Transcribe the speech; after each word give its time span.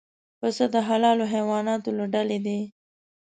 پسه 0.39 0.65
د 0.73 0.75
حلالو 0.87 1.25
حیواناتو 1.33 1.89
له 1.97 2.05
ډلې 2.13 2.39
دی. 2.45 2.59